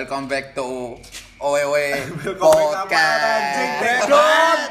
[0.00, 0.96] Welcome back to
[1.36, 1.76] OWW
[2.88, 3.70] anjing.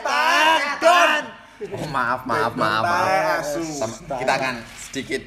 [0.09, 1.25] Podcast.
[1.69, 3.45] Oh, maaf, maaf, maaf, maaf.
[3.45, 4.57] Sama- Kita akan
[4.89, 5.21] sedikit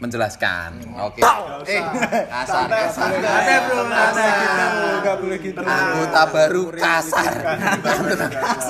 [0.00, 0.80] menjelaskan.
[1.04, 1.20] Oke.
[1.68, 1.84] Eh,
[2.32, 3.12] kasar, kasar.
[3.12, 5.12] Kasar.
[5.20, 5.60] boleh gitu.
[5.60, 7.32] Anggota baru kasar.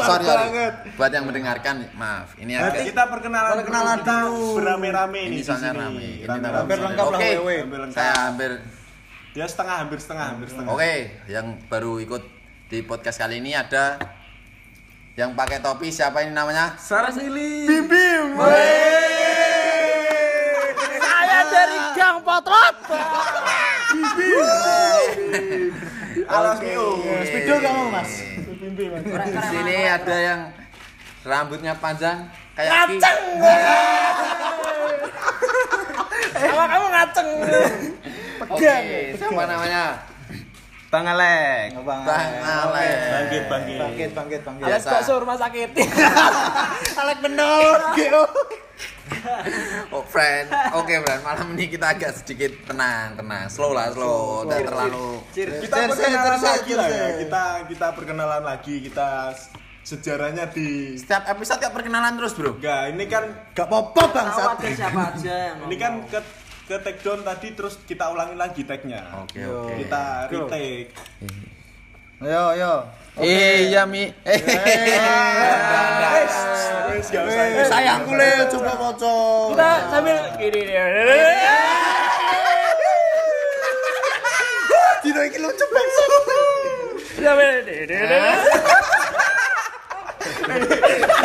[0.02, 0.50] Sorry, sorry.
[0.98, 2.34] Buat yang mendengarkan, maaf.
[2.34, 4.58] Ini Nanti agak kita perkenalan, Perkenalan dulu.
[4.58, 5.78] Beramai-ramai ini nih di soalnya sini.
[5.78, 6.02] rame.
[6.02, 6.42] Ini Rame-rame.
[6.42, 6.58] rame.
[6.58, 7.30] Hampir lengkap lah, Oke.
[7.38, 7.54] wewe.
[7.62, 7.94] Hampir lengkap.
[7.94, 8.50] Saya hampir
[9.30, 10.74] Ya setengah hampir setengah hampir setengah.
[10.74, 12.18] Oke, yang baru ikut
[12.66, 13.94] di podcast kali ini ada
[15.14, 16.74] yang pakai topi siapa ini namanya?
[16.74, 17.62] Sarah Sili.
[17.62, 18.34] Bim.
[20.98, 22.76] Saya dari Gang Potrot.
[26.26, 26.66] Alas Oke.
[26.66, 26.88] Mio.
[27.22, 28.10] Speedo mau, Mas?
[29.30, 30.40] Di sini ada yang
[31.22, 32.26] rambutnya panjang
[32.58, 32.98] kayak Ki.
[36.34, 37.28] Sama kamu ngaceng.
[38.40, 38.74] Oke,
[39.20, 39.84] siapa namanya?
[40.90, 41.76] Bang Alek.
[41.86, 42.98] Bang Bang Alek.
[43.06, 43.78] Bangkit bangkit.
[43.78, 44.66] Bangkit, bangkit, bangkit.
[44.66, 44.88] Biasa.
[44.90, 45.70] bakso rumah sakit.
[47.00, 47.74] Alek bener.
[49.90, 50.48] Oh, friend.
[50.72, 51.20] Oke, friend.
[51.20, 53.50] Malam ini kita agak sedikit tenang, tenang.
[53.50, 54.46] Slow lah, slow.
[54.46, 57.06] Tidak terlalu Kita Cheers, perkenalan cheers, lagi lah ya.
[57.18, 58.74] Kita kita perkenalan lagi.
[58.80, 59.34] Kita
[59.82, 62.56] sejarahnya di setiap episode tiap perkenalan terus, Bro.
[62.56, 64.48] Enggak, ini kan Gak apa-apa bangsat.
[64.78, 66.20] siapa aja yang ini kan ke
[66.70, 69.26] ke take down tadi terus kita ulangi lagi tag-nya.
[69.26, 69.66] Oke, Yo.
[69.66, 69.74] oke.
[69.82, 70.46] Kita Go.
[70.46, 70.94] retake.
[72.22, 72.86] Ayo, ayo.
[73.18, 74.06] Eh, iya, Mi.
[77.10, 77.66] Gak usah.
[77.66, 79.50] Sayangku le, coba kocok.
[79.50, 80.78] kita sambil gini nih
[85.02, 86.10] Dino iki lucu bangsat.
[87.18, 87.66] sambil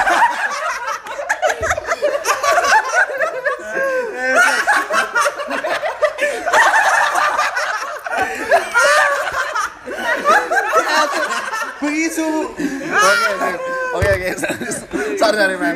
[11.86, 12.28] Begitu.
[12.86, 13.52] Oke, oke.
[13.96, 14.30] Oke, oke.
[15.16, 15.76] Sorry, sorry, man.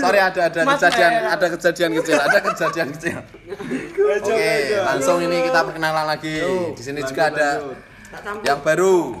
[0.00, 1.24] Sorry ada ada Mas kejadian Men.
[1.28, 3.16] ada kejadian kecil, ada kejadian kecil.
[4.24, 6.36] Oke, langsung ini kita perkenalan lagi.
[6.72, 7.48] Di sini juga ada
[8.46, 9.18] yang baru.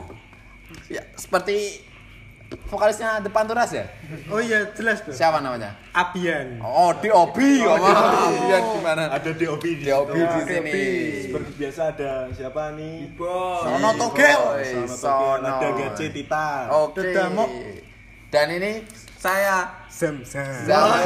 [0.88, 1.84] Ya, seperti
[2.68, 3.84] vokalisnya The Panturas ya?
[4.32, 5.12] Oh iya, jelas tuh.
[5.12, 5.76] Siapa namanya?
[5.92, 6.56] Abian.
[6.64, 7.60] Oh, di Obi.
[7.64, 7.76] Oh,
[8.48, 9.12] Biar gimana?
[9.12, 10.48] Ada DOB di DOB di situ.
[10.48, 10.80] sini.
[11.28, 13.12] Seperti biasa ada siapa nih?
[13.60, 14.40] Sono Togel.
[14.88, 15.60] Sono.
[15.60, 16.64] Ada Gace Titan.
[16.72, 17.04] Oke.
[17.04, 17.50] Dedamok.
[18.28, 18.84] Dan ini
[19.16, 20.44] saya Zamzam.
[20.68, 21.00] nama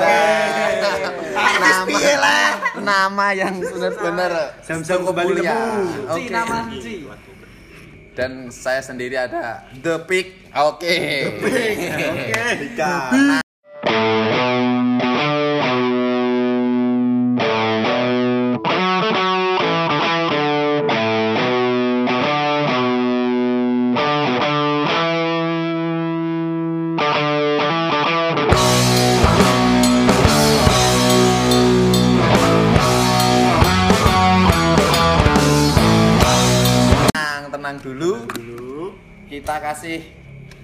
[2.83, 6.13] nama yang benar-benar Zam-zam cukup kembali nemu.
[6.13, 6.29] Oke.
[6.29, 7.09] Manci
[8.13, 10.53] Dan saya sendiri ada The Pick.
[10.53, 10.97] Oke.
[11.41, 11.65] Oke,
[12.61, 12.93] Dika.
[13.09, 13.42] Tenang,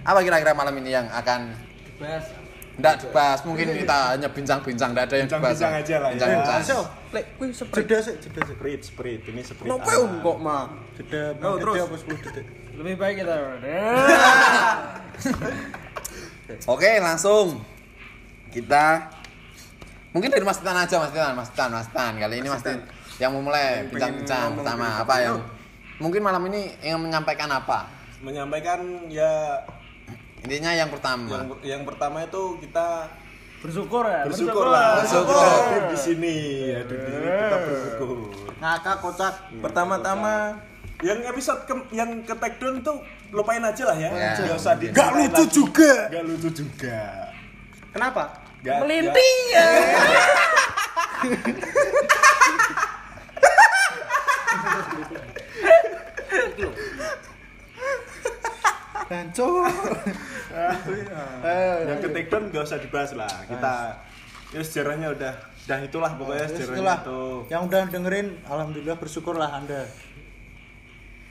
[0.08, 1.52] apa kira-kira malam ini yang akan
[2.00, 2.24] bas
[2.78, 5.58] Nggak dibahas, mungkin kita hanya bincang-bincang, nggak ada yang dibahas.
[5.58, 6.14] Bincang-bincang aja lah ya.
[6.14, 6.58] Bincang-bincang.
[6.62, 6.80] Ayo,
[7.10, 8.54] lek kuwi jeda sik, jeda sik.
[8.54, 9.22] Sprint, sprint.
[9.26, 9.66] Ini sprint.
[9.66, 10.62] Kenapa om kok mah?
[10.94, 11.74] Jeda Oh, terus.
[11.82, 12.46] apa 10 detik.
[12.78, 13.34] lebih baik kita
[16.78, 17.58] Oke, langsung
[18.54, 19.10] kita
[20.14, 22.12] mungkin dari Mas Titan aja, Mas Titan, Mas Titan, Mas Titan.
[22.22, 22.86] Kali ini Mas Titan
[23.18, 25.42] yang mau mulai bincang-bincang pertama apa yang
[25.98, 27.90] mungkin malam ini ingin menyampaikan apa?
[28.22, 29.58] Menyampaikan ya
[30.38, 31.34] Intinya yang pertama.
[31.34, 33.10] yang yang pertama itu kita
[33.58, 35.02] bersyukur ya bersyukur lah.
[35.02, 35.34] Bersyukur.
[35.34, 36.36] Hadir di sini,
[36.72, 38.16] hadir di sini kita bersyukur.
[38.56, 39.34] Ngakak kocak.
[39.58, 40.34] Pertama-tama
[41.00, 44.08] yang episode ke- yang ke take down tuh lupain aja lah ya.
[44.08, 44.32] Ya.
[44.36, 45.92] Nggak usah di Gak lucu juga.
[46.08, 47.00] Gak lucu juga.
[47.90, 48.22] Kenapa?
[48.58, 49.66] Gak, melinting ya
[59.08, 59.70] Hancur.
[60.58, 63.30] Gak- yang ke take down gak usah dibahas lah.
[63.44, 63.74] Kita
[64.48, 65.32] ya sejarahnya udah
[65.68, 67.20] udah itulah pokoknya Terus sejarahnya itulah itu.
[67.52, 69.82] yang udah dengerin alhamdulillah bersyukurlah Anda.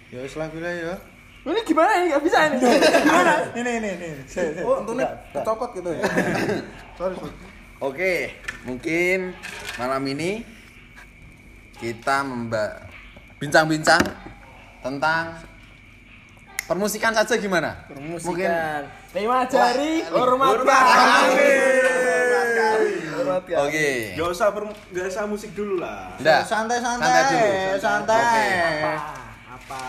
[0.07, 0.95] Ya wis lah bila ya.
[1.43, 3.33] ini gimana ini nggak bisa ini Gimana?
[3.55, 4.09] Ini ini ini.
[4.61, 6.03] Oh, untungnya copot gitu ya.
[6.93, 7.15] Sorry.
[7.15, 7.33] sorry.
[7.77, 8.33] Oke,
[8.63, 9.31] mungkin
[9.77, 10.41] malam ini
[11.77, 12.89] kita memba
[13.37, 14.01] bincang-bincang
[14.81, 15.39] tentang
[16.65, 17.85] permusikan saja gimana?
[17.87, 21.23] Mungkin permusikan lima jari hormat hormat
[23.37, 24.13] Oke.
[24.13, 26.11] Gak usah per, gak usah musik dulu lah.
[26.17, 26.41] Nggak.
[26.43, 27.05] Santai santai.
[27.07, 27.51] Santai dulu.
[27.79, 28.19] Santai.
[28.19, 28.43] Oke.
[28.67, 28.93] apa
[29.47, 29.81] apa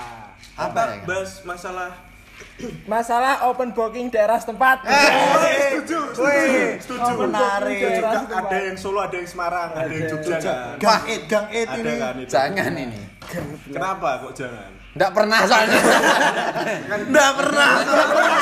[0.54, 1.90] Apa bahas masalah
[2.86, 4.86] Masalah open booking daerah setempat.
[4.86, 7.12] setuju, Wih, setuju.
[7.18, 7.98] menarik.
[7.98, 10.74] Juga ada yang Solo, ada yang Semarang, ada yang Jogja kan.
[10.78, 11.94] Gang it, gang it Ada ini.
[11.96, 12.30] kan itu.
[12.30, 13.00] Jangan ini.
[13.68, 14.70] Kenapa kok jangan?
[14.94, 15.80] Nggak pernah soalnya.
[17.10, 18.38] Nggak pernah, nggak pernah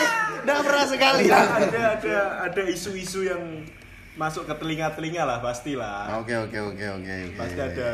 [0.00, 0.44] sekali.
[0.44, 1.24] Nggak pernah sekali.
[1.30, 2.16] ada ada
[2.48, 3.42] ada isu-isu yang
[4.16, 6.20] masuk ke telinga-telinga lah pastilah.
[6.20, 7.36] Oke oke oke oke oke.
[7.36, 7.88] Pasti ada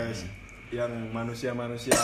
[0.75, 1.95] yang manusia-manusia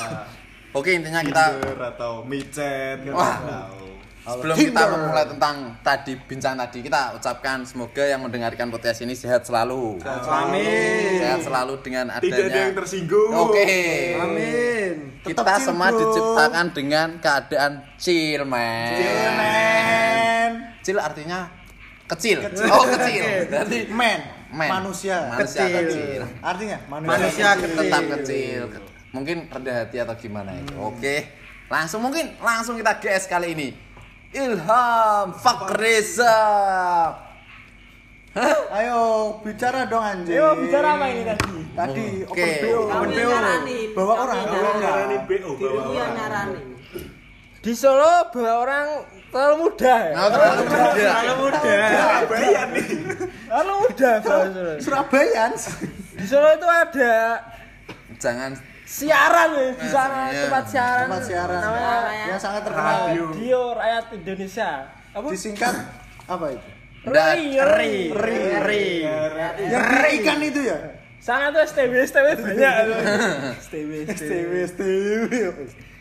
[0.73, 3.37] Oke intinya kita atau micet kan Wah.
[3.45, 3.82] tahu.
[4.23, 9.43] Sebelum kita memulai tentang tadi bincang tadi kita ucapkan semoga yang mendengarkan podcast ini sehat
[9.43, 9.99] selalu.
[10.05, 11.19] Amin.
[11.19, 12.79] Sehat selalu dengan Tidak ada yang adanya.
[12.79, 13.31] tersinggung.
[13.35, 13.67] Oke.
[14.15, 14.95] Amin.
[15.23, 15.99] Kita Tetap chill, semua bro.
[15.99, 18.91] diciptakan dengan keadaan chill, man.
[19.39, 20.51] Men.
[20.83, 21.41] Chill artinya
[22.07, 22.39] kecil.
[22.69, 23.23] Oh, kecil.
[23.51, 24.21] Berarti Men.
[24.51, 24.71] Men.
[24.71, 25.31] Manusia.
[25.31, 25.79] Manusia kecil.
[25.79, 26.21] kecil.
[26.43, 27.79] Artinya Manusia kecil.
[27.79, 28.63] tetap kecil.
[29.13, 30.73] Mungkin rendah hati atau gimana itu.
[30.79, 31.29] Oke.
[31.69, 33.69] Langsung mungkin langsung kita GS kali ini.
[34.33, 36.37] Ilham Fakreza.
[38.33, 38.57] Hah?
[38.73, 39.01] Ayo
[39.45, 40.33] bicara dong anjing.
[40.33, 41.53] Ayo bicara apa ini tadi?
[41.77, 42.41] Tadi Oke.
[42.41, 43.29] open BO, open BO.
[43.93, 45.09] Bawa orang, bawa orang.
[45.29, 46.13] BO bawa orang.
[46.17, 46.69] nyaranin.
[47.61, 48.87] Di Solo bawa orang
[49.29, 50.15] terlalu muda ya.
[50.17, 50.83] Nah, terlalu muda.
[50.97, 51.61] Terlalu muda.
[51.93, 52.87] Surabaya nih.
[53.53, 54.11] Terlalu muda.
[54.81, 55.51] Surabayan.
[56.17, 57.15] Di Solo itu ada
[58.17, 58.51] Jangan
[58.93, 60.41] siaran ya di sana Iya.
[60.45, 61.07] tempat siaran.
[61.09, 61.97] Tempat siaran Namanya
[62.29, 62.93] yang sangat terkenal.
[63.09, 63.25] Radio.
[63.33, 64.71] Radio Rakyat Indonesia.
[65.13, 65.27] Apa?
[65.29, 65.75] Disingkat
[66.27, 66.69] apa itu?
[67.03, 67.19] Ri,
[67.57, 68.85] ri, Ri, ri.
[69.03, 69.49] Iya.
[69.59, 70.79] Yang kena ikan itu ya?
[71.19, 72.75] Sana tuh STW, STW banyak.
[73.61, 75.51] STW, STW, STW.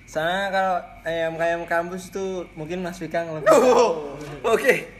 [0.03, 3.47] Sana kalau ayam-ayam kampus tuh mungkin Mas Fikang lebih.
[3.47, 4.91] Oh, Oke.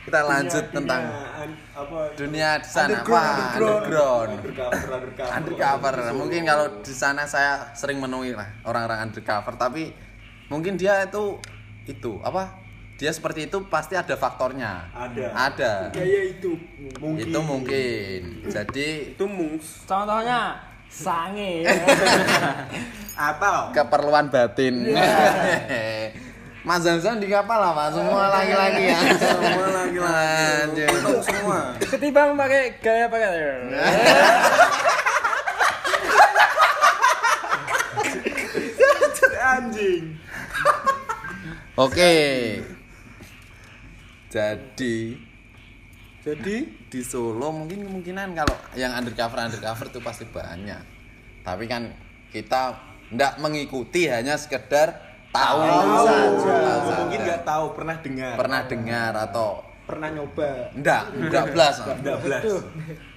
[0.00, 2.88] Kita lanjut Dunia- tentang dunia an- apa dunia di sana.
[2.88, 4.30] Underground, Wah, underground.
[4.32, 5.30] undercover undercover.
[5.30, 9.92] undercover mungkin kalau di sana saya sering menemui lah orang-orang undercover tapi
[10.46, 11.36] mungkin dia itu
[11.84, 12.58] itu apa
[12.94, 15.26] dia seperti itu pasti ada faktornya Ada.
[15.32, 16.52] ada Gaya itu.
[16.96, 17.20] Mungkin.
[17.22, 19.84] itu mungkin jadi Itu mus.
[19.84, 20.56] Contohnya
[20.86, 21.64] sange.
[23.20, 24.80] atau keperluan batin
[26.60, 28.98] Mas Zanzan di kapal lah Pak semua laki-laki ya.
[29.24, 30.84] Semua laki-laki.
[31.24, 31.60] Semua.
[31.80, 33.28] Ketimbang pakai gaya pakai.
[39.40, 40.04] anjing.
[41.74, 42.14] oke.
[44.30, 45.18] Jadi
[46.20, 46.56] Jadi?
[46.90, 50.82] di Solo mungkin kemungkinan kalau yang undercover undercover itu pasti banyak.
[51.42, 51.90] Tapi kan
[52.30, 52.76] kita
[53.10, 56.54] ndak mengikuti hanya sekedar tahu saja.
[56.60, 57.26] Tahu Mungkin saja.
[57.26, 58.34] nggak tahu pernah dengar.
[58.36, 59.48] pernah dengar atau
[59.80, 60.70] pernah nyoba.
[60.72, 62.42] ndak ndak belas Nggak belas.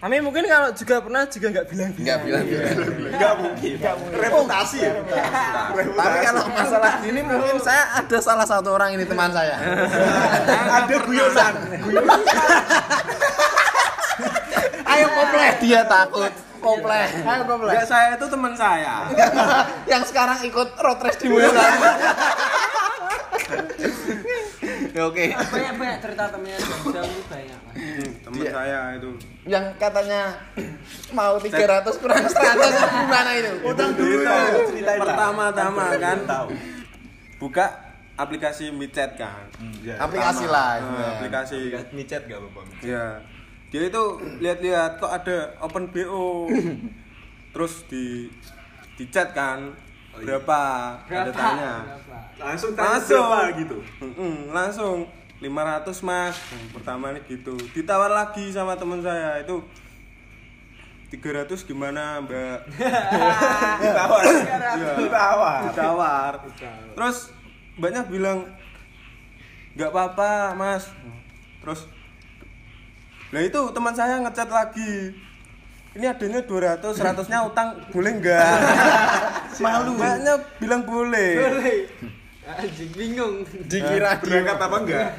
[0.02, 1.92] Kami mungkin kalau juga pernah juga nggak bilang.
[1.94, 2.44] nggak bilang
[3.14, 3.74] Nggak mungkin.
[4.14, 4.92] Reputasi ya.
[5.94, 9.54] tapi kalau masalah ini mungkin saya ada salah satu orang ini teman saya
[10.82, 11.54] ada guyonan.
[14.86, 16.34] ayo komplek dia takut
[16.64, 17.72] komplek Ayo komplek.
[17.74, 18.96] Enggak saya itu teman saya.
[19.92, 21.80] yang sekarang ikut road race di Boyolali
[24.94, 27.58] Ya, oke Banyak banyak cerita temennya banyak.
[27.58, 27.76] Mas.
[28.24, 28.52] Temen Iya.
[28.52, 29.10] saya itu.
[29.44, 30.38] yang katanya
[31.12, 31.52] mau 300
[31.98, 32.32] kurang 100
[33.02, 34.22] gimana itu Utang dulu
[34.70, 35.02] Cerita, ya.
[35.02, 36.48] Pertama-tama kan tahu.
[37.38, 37.66] buka
[38.14, 39.50] aplikasi micet kan.
[39.82, 40.94] Ya, aplikasi lah itu.
[41.18, 41.56] aplikasi.
[41.92, 42.68] micet gak bang?
[42.86, 43.06] Ya.
[43.74, 44.04] Dia itu
[44.38, 46.46] lihat-lihat kok ada open BO.
[47.54, 48.30] Terus di
[48.94, 49.74] di chat kan
[50.14, 50.62] berapa?
[51.10, 51.74] Ada tanya.
[52.38, 53.26] Langsung tanya Langsung.
[53.26, 53.78] berapa gitu.
[54.54, 54.98] Langsung
[55.42, 56.40] 500 mas
[56.72, 59.60] pertama nih gitu ditawar lagi sama teman saya itu
[61.12, 62.64] 300 gimana mbak
[63.84, 64.24] Ditawar.
[64.24, 64.92] Iya.
[65.04, 65.60] Ditawar.
[65.68, 66.32] ditawar
[66.96, 67.36] terus
[67.76, 68.48] banyak bilang
[69.76, 70.88] nggak apa-apa mas
[71.60, 71.92] terus
[73.34, 75.10] nah itu teman saya ngechat lagi
[75.94, 78.50] ini adanya 200 100 nya utang boleh nggak
[79.64, 81.32] malu banyak bilang boleh
[82.44, 83.48] Anjing bingung.
[83.64, 85.10] dikira di Berangkat apa enggak?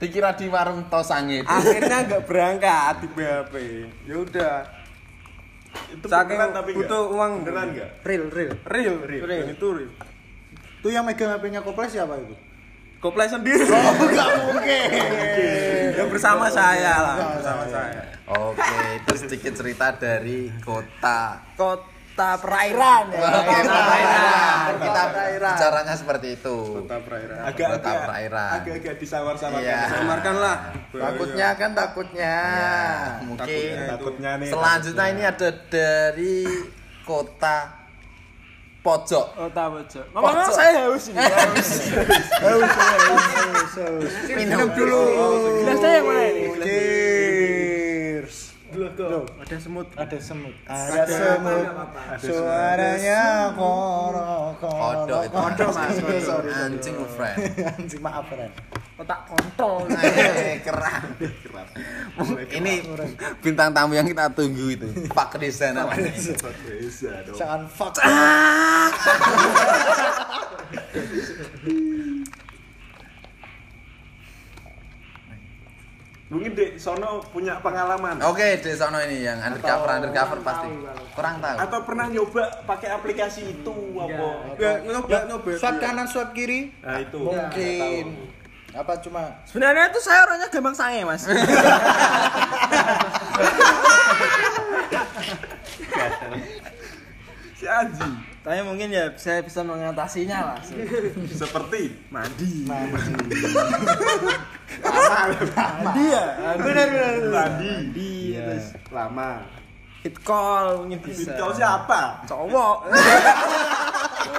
[0.00, 3.54] dikira di warung tosangit akhirnya nggak berangkat di BHP
[4.02, 4.56] ya udah
[5.92, 6.88] Itu saking beneran tapi enggak?
[6.88, 7.90] butuh uang Beneran enggak?
[8.00, 8.52] Real, real.
[8.64, 9.46] real real, Real.
[9.46, 9.92] itu real
[10.80, 12.32] Itu yang megang HP-nya Koples siapa itu?
[13.00, 14.88] Koplay sendiri Enggak mungkin.
[15.90, 23.20] ya bersama saya lah bersama saya oke itu sedikit cerita dari kota Kota perairan ya.
[23.22, 24.66] Oke, perairan.
[24.76, 25.52] Kita Perairan.
[25.56, 26.56] bicaranya seperti itu.
[26.76, 28.50] kota perairan Agak-agak Kota perairan.
[28.52, 29.64] agak-agak disawar-sawarkan.
[29.64, 29.80] Iya.
[29.88, 30.56] samarkan lah
[30.90, 32.34] Takutnya kan takutnya.
[32.52, 32.76] Ya,
[33.22, 33.86] mungkin Takutnya.
[33.88, 34.48] Takutnya nih.
[34.48, 36.36] selanjutnya ini ada dari
[37.02, 37.58] kota
[38.80, 39.26] pojok.
[39.36, 40.00] Oh, tahu aja.
[40.12, 40.54] Ngomong Pojok.
[40.56, 41.20] saya haus ini.
[42.40, 42.74] Haus.
[44.32, 45.00] Minum dulu.
[45.64, 47.09] Gelas saya yang mana ini?
[49.08, 49.88] Loh, ada semut.
[49.96, 50.52] Ada semut.
[50.68, 51.64] Ada semut.
[52.20, 55.08] Suaranya koro koro.
[55.08, 55.36] Kodok itu.
[55.40, 55.96] Kodok mas.
[56.20, 56.52] Sorry.
[56.52, 57.36] Anjing friend.
[57.80, 58.52] Anjing maaf friend.
[59.00, 59.88] Otak kontol.
[59.96, 61.16] Eh, Keram.
[62.52, 62.84] Ini
[63.40, 64.84] bintang tamu yang kita tunggu itu.
[65.16, 66.12] Pak Kristen namanya.
[66.12, 67.40] Bisa dong.
[67.40, 67.96] Jangan fuck.
[76.30, 80.70] Mungkin Dek Sono punya pengalaman Oke, di sono ini yang undercover undercover pasti.
[81.10, 81.56] Kurang tahu.
[81.58, 84.54] atau pernah nyoba pakai aplikasi itu apa?
[84.54, 85.50] Ya, nyoba, nyoba.
[85.58, 86.70] Swab kanan, swab kiri.
[86.86, 87.18] Nah itu.
[87.18, 88.30] Mungkin.
[88.70, 91.26] Apa cuma Sebenarnya tuh saya orangnya gampang sange, Mas.
[97.60, 98.08] Si Aji
[98.40, 100.60] Tapi mungkin ya saya bisa mengatasinya lah.
[101.28, 102.64] seperti Mandi.
[102.64, 103.36] Mandi
[106.08, 106.24] ya.
[106.56, 107.14] benar benar.
[107.28, 108.56] mandi Iya.
[108.88, 109.44] lama.
[110.00, 111.36] Hit call mungkin bisa.
[111.36, 112.24] Kau siapa?
[112.24, 112.88] Cowok.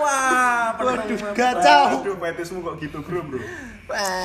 [0.02, 1.84] Wah, Waduh, gacau.
[2.02, 3.40] Aduh, fetismu kok gitu bro bro.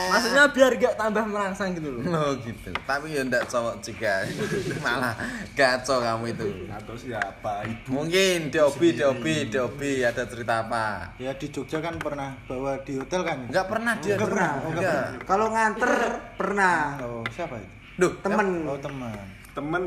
[0.07, 2.03] Maksudnya biar gak tambah merangsang gitu loh.
[2.07, 2.71] Oh gitu.
[2.87, 4.23] Tapi ya ndak cowok juga.
[4.85, 5.15] Malah
[5.53, 6.47] gaco kamu itu.
[6.71, 7.67] Atau siapa?
[7.67, 7.89] Ibu.
[7.91, 11.11] Mungkin Dobi, Dobi, Dobi ada cerita apa?
[11.19, 13.39] Ya di Jogja kan pernah bawa di hotel kan?
[13.51, 14.15] Enggak pernah dia.
[14.15, 14.51] Enggak pernah.
[14.63, 15.05] Enggak.
[15.27, 15.93] Kalau nganter
[16.39, 17.71] pernah Oh, siapa itu?
[17.97, 19.19] Duh, temen Oh, teman.
[19.51, 19.85] Temen.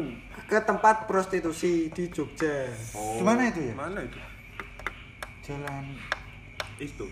[0.49, 2.73] ke tempat prostitusi di Jogja.
[2.91, 3.73] Di mana itu ya?
[3.77, 4.17] Mana itu?
[5.49, 5.83] Jalan
[6.77, 7.05] Itu.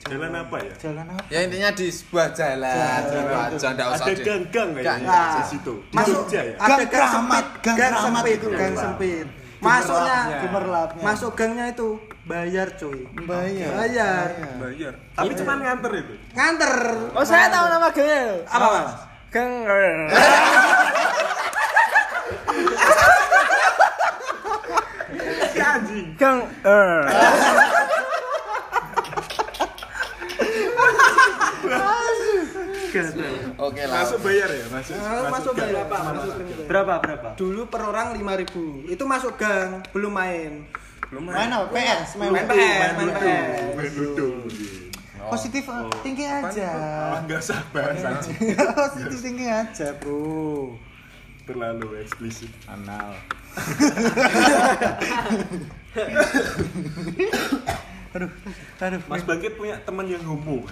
[0.00, 0.72] Jalan apa ya?
[0.80, 1.22] jalan apa?
[1.28, 2.72] ya intinya di sebuah jalan.
[3.04, 3.48] Jalan.
[3.52, 5.34] Gitu aja enggak usah Ada gang-gang kayaknya Gang.
[5.36, 5.74] di situ.
[5.84, 6.54] Di Masuk Jogja ya?
[6.56, 8.48] ada Gang gang keramat, sempit, gang gang keramat sempit, itu.
[8.48, 9.26] gang sempit.
[9.60, 11.02] Masuknya Gemerlapnya.
[11.04, 11.88] masuk gangnya itu
[12.24, 13.00] bayar cuy.
[13.28, 13.70] Bayar.
[13.76, 14.28] Bayar.
[14.56, 14.94] Bayar.
[15.12, 16.14] Tapi cuma nganter itu.
[16.32, 16.74] Nganter.
[17.12, 18.22] Oh, saya tahu nama gengnya.
[18.46, 18.94] Apa, Mas?
[19.28, 19.52] Geng.
[25.50, 26.06] Si anjing.
[26.16, 26.38] Geng.
[33.08, 33.56] eh.
[33.56, 34.04] Oke lah.
[34.04, 34.66] Masuk bayar ya?
[34.68, 34.94] Masuk.
[35.00, 35.72] Ah, masuk gang.
[35.72, 35.96] bayar apa?
[36.12, 36.34] Masuk.
[36.68, 37.28] Berapa, berapa?
[37.40, 38.84] Dulu per orang 5000.
[38.92, 40.52] Itu masuk gang, belum main.
[41.10, 41.66] Main apa?
[41.74, 42.46] PS, main, Main.
[42.46, 43.74] PS, main PS.
[43.74, 44.46] Main duduk.
[45.30, 45.62] Positif
[46.02, 46.70] tinggi aja.
[47.22, 48.58] Enggak sabar anjing.
[48.78, 50.74] Positif tinggi aja, Bro.
[51.46, 52.50] Terlalu eksplisit.
[52.66, 53.14] Anal.
[58.10, 58.30] aduh,
[58.80, 59.00] aduh.
[59.06, 60.66] Mas Bangkit punya teman yang homo.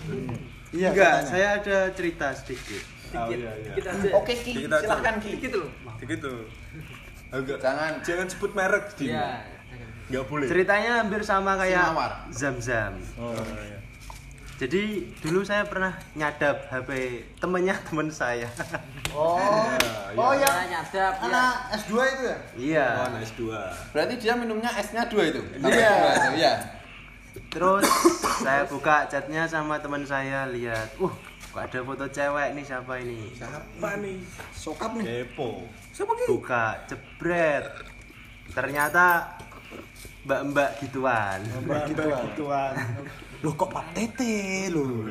[0.69, 1.31] Iya, Enggak, katanya.
[1.31, 2.83] saya ada cerita sedikit.
[3.17, 3.73] Oh iya iya.
[4.13, 5.41] Oke Ki, Kita silahkan Ki.
[5.41, 5.71] Gitu loh.
[5.97, 6.33] Begitu.
[7.33, 9.09] Agak Jangan jangan sebut merek di.
[9.09, 9.49] Iya.
[10.13, 10.47] Enggak boleh.
[10.49, 12.13] Ceritanya hampir sama kayak Sinawar.
[12.29, 12.95] Zam-Zam.
[13.17, 13.33] Oh
[13.65, 13.79] iya.
[14.59, 16.91] Jadi dulu saya pernah nyadap HP
[17.39, 18.51] temennya temen saya.
[19.15, 19.39] Oh.
[20.19, 21.13] Oh, yang nyadap.
[21.23, 22.39] anak S2 itu ya?
[22.59, 22.87] iya.
[23.07, 23.71] Oh, nice dua.
[23.95, 25.41] Berarti dia minumnya esnya dua itu.
[25.63, 25.95] Iya.
[26.35, 26.53] Iya.
[27.47, 27.87] Terus
[28.43, 31.15] saya buka chatnya sama teman saya lihat, uh,
[31.55, 33.31] kok ada foto cewek nih siapa ini?
[33.39, 34.19] Siapa nih?
[34.51, 35.07] Sokap nih.
[35.07, 35.63] Kepo.
[36.27, 37.67] Buka, jebret.
[38.51, 39.39] Ternyata
[40.27, 41.41] mbak-mbak gituan.
[41.89, 42.75] Gituan.
[43.41, 45.07] Loh kok Pak Tete loh.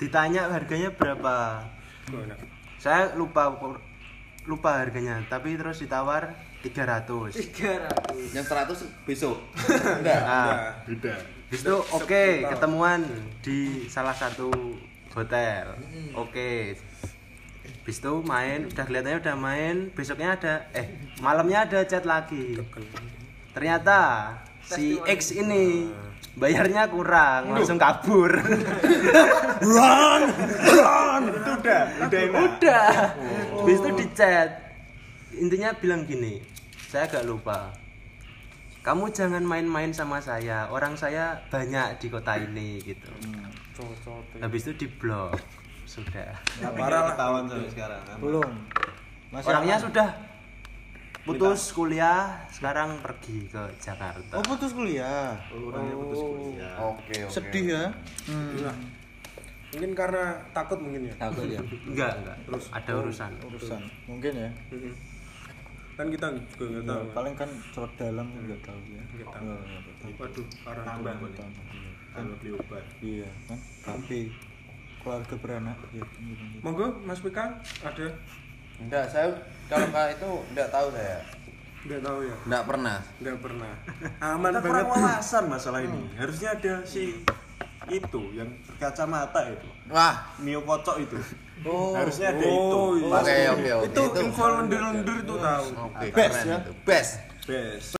[0.00, 1.62] Ditanya harganya berapa?
[2.80, 3.52] Saya lupa
[4.46, 7.34] lupa harganya, tapi terus ditawar 300.
[7.34, 8.34] 300.
[8.34, 9.38] Yang 100 besok.
[10.06, 11.14] Nah, Beda.
[11.52, 13.04] Habis itu oke, ketemuan
[13.44, 14.48] di salah satu
[15.12, 15.76] hotel.
[16.16, 16.78] Oke.
[17.82, 20.86] Habis itu main, udah kelihatannya udah main, besoknya ada eh
[21.20, 22.56] malamnya ada chat lagi.
[23.52, 23.98] Ternyata
[24.64, 25.92] si X ini
[26.36, 28.32] bayarnya kurang, langsung kabur.
[31.22, 32.40] Itu udah, udah enak.
[32.40, 32.88] udah.
[33.62, 34.50] Habis itu di chat.
[35.38, 36.42] Intinya bilang gini,
[36.90, 37.70] saya agak lupa.
[38.82, 40.66] Kamu jangan main-main sama saya.
[40.74, 43.06] Orang saya banyak di kota ini gitu.
[44.42, 45.38] Habis itu diblok.
[45.86, 46.34] Sudah.
[46.74, 48.02] Parah lah sampai sekarang.
[48.18, 48.50] Belum.
[49.30, 49.84] Masih Orangnya aman.
[49.86, 50.08] sudah
[51.22, 54.34] putus kuliah, sekarang pergi ke Jakarta.
[54.34, 55.38] Oh, putus kuliah.
[55.48, 56.74] Orangnya putus kuliah.
[56.82, 57.30] Oke, oke.
[57.30, 57.84] Sedih ya.
[59.72, 61.14] Mungkin karena takut mungkin ya.
[61.16, 61.60] Takut ya.
[61.88, 62.36] Enggak, enggak.
[62.44, 63.30] Terus ada urusan.
[63.40, 63.82] Urusan.
[64.04, 64.50] Mungkin ya.
[65.92, 66.26] Kan kita
[66.56, 69.02] juga enggak Ya, paling kan cerot dalam enggak tahu ya.
[69.14, 69.42] Nggak tahu.
[69.46, 70.12] Nggak- nggak tahu.
[70.18, 71.14] Waduh, parah Tambah.
[72.12, 72.84] Kalau beli obat.
[73.00, 73.58] Iya kan.
[73.80, 74.18] Tapi
[75.00, 76.02] keluarga beranak ya.
[76.02, 76.18] gitu.
[76.60, 78.06] Monggo Mas Pikang ada
[78.82, 79.30] Enggak, saya
[79.72, 81.18] kalau kayak itu enggak tahu saya.
[81.82, 82.36] Nggak tahu ya.
[82.44, 82.96] Nggak pernah.
[83.18, 83.72] Nggak pernah.
[84.30, 84.68] Aman Kita banget.
[84.68, 86.00] kurang wawasan masalah ini.
[86.14, 87.02] Harusnya ada si
[87.90, 89.68] itu yang berkacamata itu.
[89.88, 91.16] Wah, Mio kocok itu.
[91.62, 91.92] Oh.
[91.92, 93.00] Harusnya ada Oh, itu.
[93.00, 93.10] iya.
[93.10, 93.30] Pasti.
[93.30, 93.86] Oke, oke, oke.
[93.88, 95.64] Itu info lendir-lendir itu tahu.
[95.90, 96.58] Oke, Best, keren ya.
[96.60, 96.72] itu.
[96.86, 97.12] Best.
[97.42, 97.90] Best.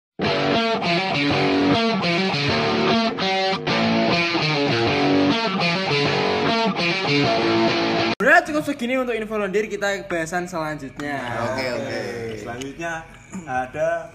[8.22, 11.18] Sebenarnya cukup segini untuk info londir kita bahasan selanjutnya.
[11.42, 11.98] Oke, oke.
[12.38, 13.02] Selanjutnya
[13.50, 14.14] ada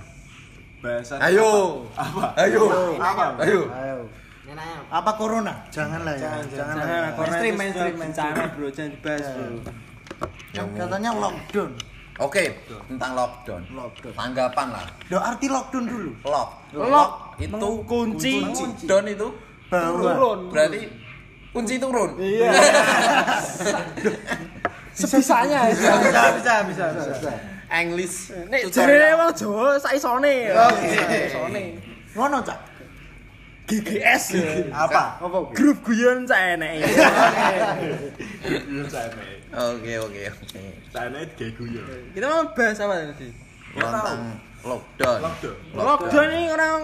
[0.79, 1.83] bahasan Ayo.
[1.91, 2.31] apa?
[2.39, 2.63] Ayo.
[3.03, 3.35] Apa?
[3.43, 3.67] Ayo.
[3.67, 3.99] Ayo.
[4.87, 5.59] Apa corona?
[5.75, 6.39] Janganlah ya.
[6.39, 6.55] Janganlah.
[6.55, 7.11] Jangan, ya.
[7.19, 9.47] corona Mainstream, mainstream, bencana bro, jangan dibahas bro.
[10.55, 11.71] Kan katanya lockdown.
[12.23, 12.43] Oke,
[12.87, 13.61] tentang lockdown.
[13.75, 14.13] Lockdown.
[14.15, 14.85] Tanggapan lah.
[15.11, 16.11] Do arti lockdown dulu.
[16.23, 16.49] Lock.
[16.71, 17.11] Lock.
[17.43, 18.39] itu Mengunci.
[18.87, 19.35] Down itu
[19.67, 21.06] Bahwa berarti
[21.53, 22.15] kunci turun.
[22.19, 22.51] Iya.
[24.97, 25.93] Sebisanya Bisa,
[26.41, 27.31] bisa, bisa, bisa.
[27.69, 28.31] English.
[28.49, 30.49] Nek jare wong Jawa saisone.
[30.55, 30.89] Oke.
[30.97, 31.63] Saisone.
[32.17, 32.59] ngono cak.
[33.67, 34.25] GGS.
[34.71, 35.19] Apa?
[35.51, 36.87] Grup guyon cak naik.
[39.53, 40.63] Oke, oke, oke.
[40.95, 41.83] Kayak guyon.
[42.15, 43.29] Kita mau bahas apa tadi?
[43.75, 44.21] Tentang
[44.63, 45.19] lockdown.
[45.21, 45.55] Lockdown.
[45.75, 46.75] Lockdown ini orang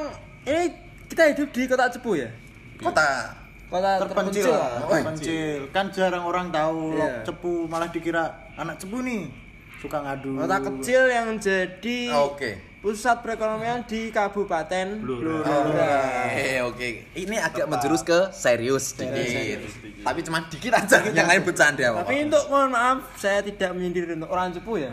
[0.43, 0.65] ini
[1.08, 2.29] kita hidup di kota Cepu ya.
[2.77, 3.32] Kota
[3.73, 4.53] Kota Terpencil terpencil.
[4.53, 4.71] lah.
[4.85, 5.59] Terpencil.
[5.73, 7.01] Kan jarang orang tahu Iya.
[7.01, 9.33] lok cepu malah dikira anak cepu nih.
[9.81, 10.37] Suka ngadu.
[10.37, 12.79] Kota kecil yang jadi Oke.
[12.79, 16.87] pusat perekonomian di Kabupaten Oke, oke.
[17.15, 19.65] Ini agak menjurus ke serius sedikit.
[20.03, 21.97] Tapi cuma dikit aja, yang lain bercanda.
[21.97, 24.91] Tapi untuk mohon maaf, saya tidak menyindir untuk orang Cepu ya.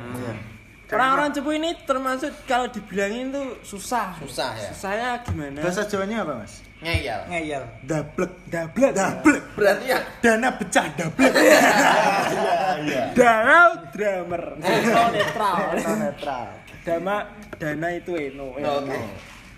[0.90, 4.16] Orang-orang Cepu ini termasuk kalau dibilangin tuh susah.
[4.18, 4.70] Susah ya?
[4.74, 5.62] Susahnya gimana?
[5.62, 6.66] Bahasa Jawanya apa, Mas?
[6.80, 7.20] Ngeyel.
[7.28, 7.64] Ngeyel.
[7.84, 8.32] Dablek.
[8.48, 8.92] Dablek.
[8.96, 9.42] Dablek.
[9.56, 11.32] Berarti ya Dana pecah dablek.
[13.18, 14.44] Danau drummer.
[14.56, 15.56] Netral netral.
[15.76, 16.46] Netral.
[16.80, 17.16] Dama
[17.60, 18.56] dana itu eno.
[18.56, 18.98] Oke.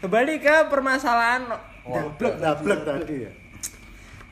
[0.02, 1.46] Kembali ke permasalahan
[1.86, 2.34] dablek.
[2.42, 3.32] Dablek tadi ya.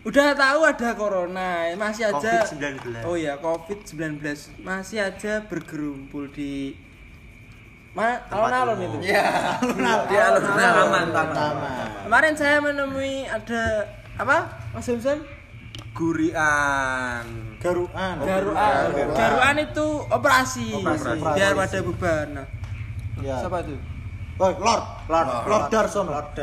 [0.01, 3.05] Udah tahu ada corona, masih aja COVID-19.
[3.05, 4.25] Oh ya, Covid-19
[4.65, 6.73] masih aja bergerumpul di
[7.91, 9.13] Ma alun-alun itu.
[9.13, 9.61] Iya.
[10.07, 11.11] Di alun-alun.
[11.11, 11.90] Taman.
[12.11, 13.87] Kemarin saya menemui ada
[14.19, 14.51] apa?
[14.75, 15.23] Mas Johnson?
[15.95, 17.23] Gurian.
[17.63, 18.19] Garuan.
[18.19, 19.15] Garuan.
[19.15, 20.75] Garuan itu operasi.
[20.75, 21.23] Operasi.
[21.23, 22.27] Biar pada beban.
[22.35, 22.47] Nah,
[23.23, 23.39] Ya.
[23.39, 23.79] siapa itu?
[24.43, 24.83] Oh, Lord.
[25.07, 25.27] Lord.
[25.47, 26.11] Lord Darsono.
[26.11, 26.35] Lord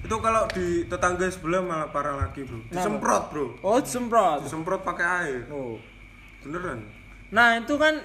[0.00, 2.72] Itu kalau di tetangga sebelah malah parah lagi, Bro.
[2.72, 3.46] Disemprot, Bro.
[3.60, 4.48] Oh, semprot.
[4.48, 5.40] Disemprot pakai air.
[5.52, 5.76] Oh.
[6.40, 6.88] Beneran.
[7.28, 8.00] Nah, itu kan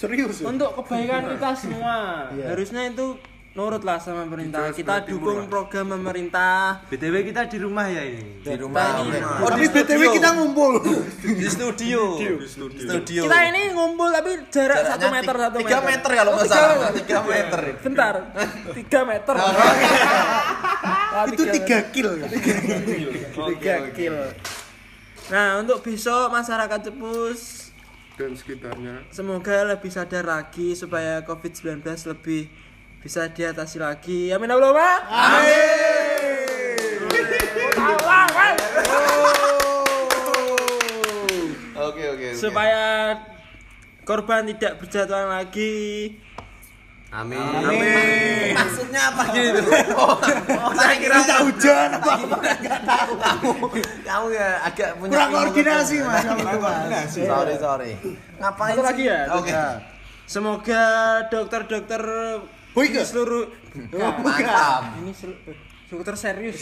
[0.00, 0.40] Serius.
[0.40, 0.48] ya?
[0.48, 2.32] untuk kebaikan kita semua.
[2.32, 2.56] Iya.
[2.56, 3.20] Harusnya itu
[3.52, 4.72] nurut lah sama pemerintah.
[4.72, 6.80] Kita dukung program pemerintah.
[6.88, 8.40] BTW kita di rumah ya ini.
[8.40, 9.04] Di rumah.
[9.04, 9.20] ini-.
[9.20, 10.80] Oh, tapi BTW kita ngumpul.
[11.20, 12.16] di studio.
[12.16, 12.80] Di studio.
[12.80, 13.22] Studio.
[13.28, 15.68] Kita ini ngumpul tapi jarak satu meter satu meter.
[15.68, 16.90] tiga meter kalau nggak tiga salah.
[16.96, 17.60] Tiga meter.
[17.84, 18.14] Bentar,
[18.72, 19.34] tiga meter.
[21.12, 22.10] Wah, Itu tiga 3 kill.
[23.52, 24.16] tiga kil.
[25.28, 27.70] Nah, untuk besok masyarakat Cepus
[28.12, 29.08] Dan sekitarnya.
[29.08, 31.80] semoga lebih sadar lagi supaya COVID-19
[32.12, 32.48] lebih
[33.02, 34.30] bisa diatasi lagi.
[34.30, 35.02] Amin Allahumma.
[35.10, 36.22] Amin.
[41.82, 42.28] Oke, oke, oke.
[42.38, 42.82] Supaya
[44.06, 46.14] korban tidak berjatuhan lagi.
[47.12, 47.36] Amin.
[48.56, 49.60] Maksudnya apa gitu?
[49.92, 52.14] Oh, oh, saya kira Kita hujan apa?
[53.20, 53.68] kamu
[54.00, 55.96] kamu ya agak punya Kurang koordinasi.
[56.00, 56.24] Mas.
[57.12, 57.92] Sorry, sorry.
[58.40, 59.20] Ngapain Satu lagi ya?
[59.36, 59.52] Oke.
[60.24, 60.84] Semoga
[61.28, 62.00] dokter-dokter
[62.72, 63.44] Di seluruh
[63.92, 64.96] Mantap.
[64.98, 65.36] ini sel-
[65.86, 66.56] dokter serius.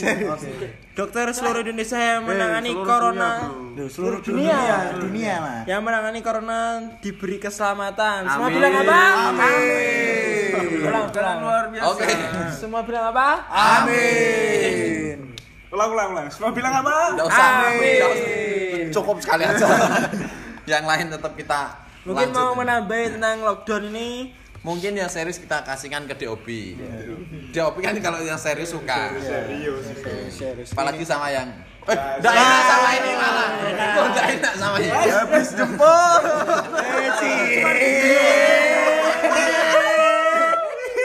[0.98, 3.30] Dokter seluruh Indonesia yang menangani seluruh corona.
[3.46, 3.76] dunia.
[3.76, 4.50] Duh, seluruh Dunia.
[4.50, 5.64] dunia, dunia, Mas.
[5.64, 6.60] yang menangani corona
[6.98, 8.26] diberi keselamatan.
[8.26, 8.98] Semua bilang apa?
[9.30, 10.50] Amin.
[10.82, 11.38] Ulang, ulang.
[11.40, 11.86] Luar biasa.
[11.88, 12.10] Oke.
[12.52, 13.26] Semua bilang apa?
[13.46, 15.16] Amin.
[15.70, 16.26] Ulang, ulang, ulang.
[16.26, 16.94] Semua bilang apa?
[17.14, 17.46] Enggak usah.
[17.68, 18.90] Amin.
[18.90, 19.66] Cukup sekali aja.
[20.66, 21.60] Yang lain tetap kita
[22.00, 22.42] Mungkin lanjut.
[22.42, 24.34] mau menambahi tentang lockdown ini.
[24.60, 26.46] Mungkin yang serius kita kasihkan ke DOB.
[27.48, 29.16] DOB kan kalau yang serius suka.
[29.16, 29.84] Serius.
[30.36, 30.68] Serius.
[30.76, 31.48] Apalagi sama yang
[31.88, 33.48] Eh, enggak enak sama ini malah.
[33.72, 34.92] Kok enggak enak sama ini?
[34.92, 36.20] Habis jempol.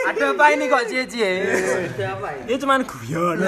[0.06, 1.32] Ada apa ini kok cie-cie?
[2.46, 3.40] Ini cuman guyon.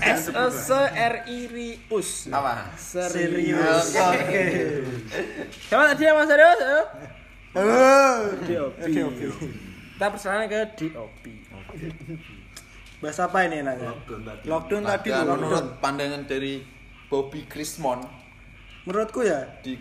[0.00, 2.26] S E S R I R I U S.
[2.32, 2.72] Apa?
[2.74, 3.94] Serius.
[3.94, 4.44] Oke.
[5.70, 6.60] Siapa tadi yang Mas Serius?
[7.56, 7.64] Ayo.
[7.64, 8.20] Oh.
[8.84, 9.18] DOP.
[9.96, 11.24] Kita persoalannya ke DOP.
[13.00, 13.92] Bahas apa ini enaknya?
[14.44, 15.36] Lockdown tadi lockdown.
[15.36, 16.64] menurut pandangan dari
[17.12, 18.00] Bobby Krismon
[18.88, 19.76] Menurutku ya di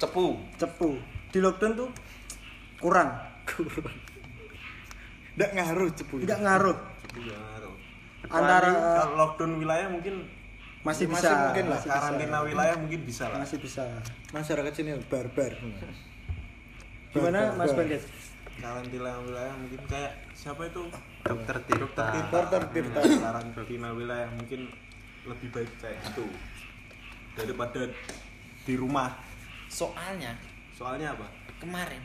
[0.00, 0.96] Cepu cepu.
[1.28, 1.88] Di lockdown tuh
[2.80, 3.12] kurang.
[5.36, 6.24] Ndak ngaruh cepu.
[6.24, 6.76] Enggak ngaruh.
[7.20, 7.74] Iya, ngaruh.
[8.32, 10.24] Antara Kalau lockdown wilayah mungkin
[10.80, 11.36] masih Masih bisa.
[11.36, 11.76] mungkin lah.
[11.76, 12.00] masih bisa.
[12.00, 13.38] karantina wilayah mungkin bisa lah.
[13.44, 13.84] Masih bisa.
[14.32, 15.52] Masyarakat sini barbar.
[17.10, 17.78] Gimana Mas Barbar.
[17.82, 18.02] Bandet?
[18.60, 20.82] Karantina wilayah mungkin kayak siapa itu?
[21.24, 22.06] Dokter Tirta.
[22.28, 23.00] Dokter Tirta.
[23.02, 24.68] Karantina wilayah mungkin
[25.26, 26.26] lebih baik kayak itu
[27.34, 27.88] daripada
[28.62, 29.16] di rumah.
[29.70, 30.36] Soalnya
[30.76, 31.28] Soalnya apa?
[31.60, 32.00] kemarin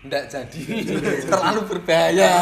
[0.00, 0.64] ndak jadi
[1.28, 2.32] terlalu berbahaya.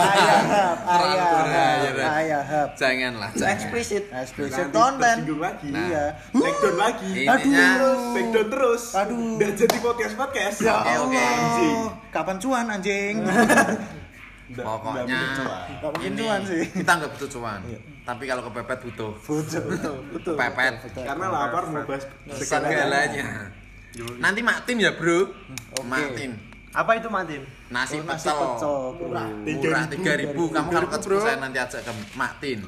[0.78, 2.38] terlalu berbahaya.
[2.40, 2.68] Hap.
[2.78, 3.30] Janganlah.
[3.34, 4.04] Eksplisit.
[4.08, 5.16] Eksplisit Nanti konten.
[5.36, 5.68] lagi.
[5.74, 5.82] Nah.
[5.82, 6.04] Iya.
[6.30, 7.10] Backdown lagi.
[7.26, 7.66] Intinya
[8.14, 8.82] Backdown terus.
[8.94, 9.34] Aduh.
[9.34, 10.56] Udah jadi podcast podcast.
[10.62, 11.18] Ya Oke.
[11.18, 11.76] Anjing.
[11.82, 11.92] Allah.
[12.14, 13.14] Kapan cuan anjing?
[14.48, 15.44] Nggak- pokoknya nggak mungkin.
[15.82, 16.62] Nggak ini cuan sih.
[16.72, 17.60] kita nggak butuh cuan.
[18.06, 19.12] Tapi kalau kepepet butuh.
[19.18, 20.34] Betul, betul.
[20.38, 20.74] Pepet.
[20.94, 22.04] Karena lapar mau bahas
[22.38, 23.50] Segalanya.
[24.16, 25.34] Nanti Martin ya, Bro.
[25.82, 26.38] Martin.
[26.68, 27.42] Apa itu Martin?
[27.68, 28.38] Nasi Oh, nasi pecel.
[28.38, 28.76] pecel.
[29.00, 30.52] Murah 3000.
[30.52, 32.60] Kamu kalau ke Cepu saya nanti ajak ke Martin.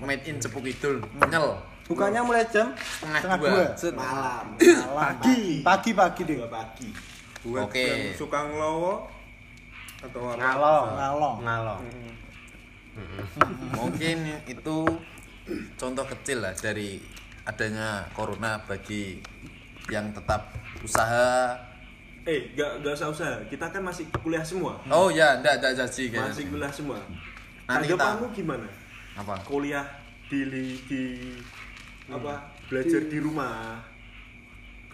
[0.00, 0.98] Made in Cepu Kidul.
[1.20, 1.46] Nyel.
[1.84, 2.70] Bukanya mulai jam
[3.02, 3.50] Setengah dua.
[3.92, 4.44] malam.
[4.98, 5.58] Pagi.
[5.60, 6.36] Pagi pagi deh.
[6.46, 6.88] Pagi.
[7.40, 7.80] buat Oke.
[7.80, 9.08] yang suka ngelowo
[9.98, 10.86] atau apa Ngalong.
[10.92, 11.36] Ngalong.
[11.40, 11.80] Ngalong.
[13.72, 14.76] Mungkin itu
[15.74, 17.00] contoh kecil lah dari
[17.42, 19.24] adanya corona bagi
[19.88, 20.52] yang tetap
[20.84, 21.56] usaha.
[22.22, 23.30] Eh, nggak nggak usah usah.
[23.46, 24.76] Kita kan masih kuliah semua.
[24.86, 26.28] Oh ya, enggak enggak janji kayaknya.
[26.28, 26.98] Masih kuliah semua.
[27.64, 28.66] Nanti kita- Tanggapanmu gimana?
[29.16, 29.34] Apa?
[29.42, 29.86] Kuliah
[30.28, 30.40] di
[30.84, 31.02] di
[32.06, 32.34] apa?
[32.68, 33.80] Belajar di rumah.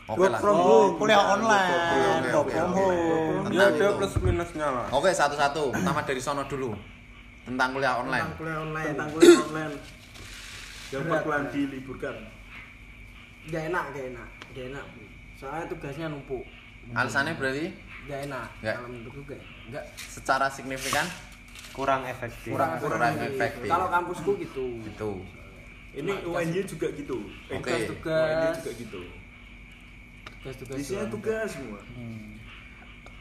[0.06, 0.40] Oke Work lah.
[0.40, 1.74] from Oh, kuliah online.
[1.74, 1.98] Oke,
[2.30, 3.50] oke, Work oke, home.
[3.50, 5.74] ya ada plus minusnya lah Oke, satu-satu.
[5.74, 6.70] Pertama dari sono dulu.
[7.42, 8.22] Tentang kuliah online.
[8.22, 9.74] Tentang kuliah online, tentang kuliah online.
[10.86, 12.16] Yang perkuliahan diliburkan.
[13.46, 14.84] Gak enak, gak enak, gak enak.
[15.34, 16.46] Soalnya tugasnya numpuk.
[16.94, 17.66] Alasannya berarti
[18.06, 18.48] Gak enak.
[18.62, 18.74] Nggak.
[18.78, 19.40] Kalau menurutku gak,
[19.74, 21.06] gak secara signifikan
[21.74, 22.54] Kurang efektif.
[22.54, 23.36] kurang Kurang efektif.
[23.36, 23.68] efektif.
[23.68, 24.66] Kalau kampusku gitu.
[24.80, 25.10] itu.
[25.96, 27.18] Ini UNY juga gitu.
[27.52, 27.68] Oke.
[27.68, 29.00] UNY Tugas, juga gitu.
[30.40, 30.76] tugas-tugas.
[30.78, 31.80] Isinya tugas semua.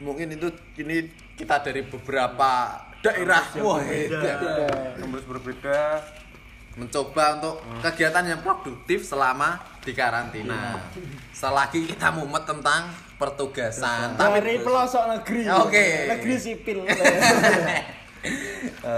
[0.00, 0.48] Mungkin itu
[0.80, 4.40] ini kita dari beberapa daerah wah hebat.
[5.00, 5.78] kampus berbeda
[6.76, 10.82] mencoba untuk kegiatan yang produktif selama di karantina.
[11.30, 15.40] Selagi kita mumet tentang pertugasan, tapi Dari pelosok negeri.
[15.46, 15.86] Oke.
[16.10, 16.78] Negeri sipil.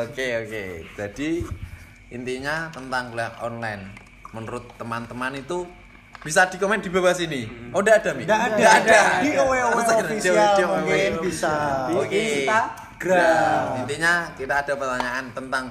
[0.08, 0.64] Oke oke.
[0.96, 1.44] Jadi
[2.08, 3.92] intinya tentang kuliah online.
[4.32, 5.68] Menurut teman-teman itu
[6.24, 7.44] bisa di komen di bawah sini.
[7.70, 8.24] Oh, udah ada, Mi?
[8.24, 8.56] Nggak ada.
[8.56, 9.00] Nggak ada.
[9.20, 11.52] Di OWO official mungkin bisa.
[11.92, 12.48] Oke.
[12.48, 13.84] Instagram.
[13.84, 15.64] Intinya kita ada pertanyaan tentang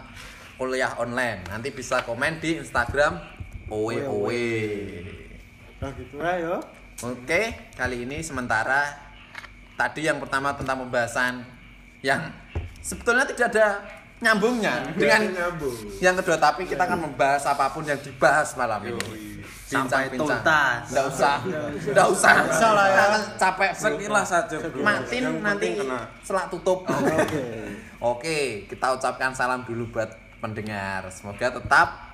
[0.62, 1.42] kuliah online.
[1.50, 3.37] Nanti bisa komen di Instagram
[3.70, 4.46] owe owe.
[5.78, 6.56] Nah gitu lah yo.
[7.06, 8.90] Oke, kali ini sementara
[9.78, 11.46] tadi yang pertama tentang pembahasan
[12.02, 12.34] yang
[12.82, 13.68] sebetulnya tidak ada
[14.18, 15.78] nyambungnya dengan nyambung.
[16.02, 19.46] yang kedua tapi kita akan membahas apa pun yang dibahas malam ini.
[19.68, 20.90] Sampai tuntas.
[20.90, 22.34] Nggak usah, nggak usah.
[22.50, 23.02] usah lah ya.
[23.04, 25.68] Akan capek sekilas saja Yang nanti
[26.24, 26.88] setelah tutup.
[26.88, 27.44] Oke.
[28.00, 28.38] Oke,
[28.72, 30.08] kita ucapkan salam dulu buat
[30.40, 31.04] pendengar.
[31.12, 32.07] Semoga tetap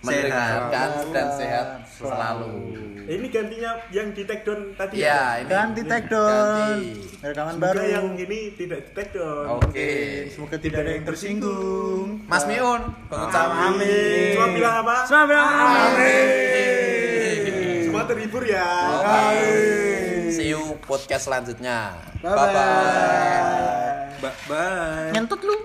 [0.00, 2.52] mendengarkan dan sehat selalu.
[3.00, 5.02] Ini gantinya yang di take down tadi.
[5.02, 6.30] Ya, ini Ganti take down.
[6.30, 6.86] ganti.
[7.20, 7.80] Rekaman Semoga baru.
[7.82, 9.44] yang ini tidak di take down.
[9.58, 9.90] Oke.
[10.30, 12.22] Semoga tidak ada yang tersinggung.
[12.24, 14.30] Mas Miun, pengucapan Amin.
[14.38, 14.96] Cuma bilang apa?
[15.10, 15.50] Selamat bilang.
[17.82, 18.68] Semua terhibur ya.
[20.30, 21.98] See you podcast selanjutnya.
[22.22, 22.38] Bye-bye.
[22.38, 22.70] Bye bye.
[24.22, 25.56] bye bye Ngentut lu.